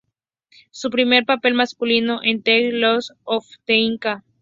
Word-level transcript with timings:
Su 0.71 0.89
primer 0.89 1.25
papel 1.25 1.53
masculino 1.53 2.21
en 2.23 2.41
"The 2.41 2.71
Last 2.71 3.11
of 3.23 3.45
the 3.67 3.75
Inca". 3.75 4.23